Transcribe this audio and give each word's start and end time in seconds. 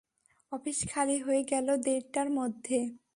Office 0.51 0.79
খালি 0.89 1.17
হয়ে 1.21 1.43
গেল 1.43 1.67
দেড়টার 1.77 2.27
মধ্যে। 2.31 2.79